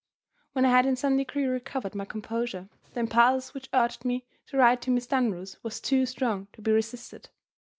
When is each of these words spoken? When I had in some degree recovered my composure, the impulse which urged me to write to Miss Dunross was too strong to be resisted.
When 0.53 0.65
I 0.65 0.69
had 0.71 0.87
in 0.87 0.95
some 0.95 1.15
degree 1.15 1.45
recovered 1.45 1.93
my 1.93 2.05
composure, 2.05 2.69
the 2.95 3.01
impulse 3.01 3.53
which 3.53 3.69
urged 3.71 4.03
me 4.03 4.25
to 4.47 4.57
write 4.57 4.81
to 4.81 4.89
Miss 4.89 5.05
Dunross 5.05 5.57
was 5.61 5.79
too 5.79 6.07
strong 6.07 6.47
to 6.53 6.61
be 6.63 6.71
resisted. 6.71 7.29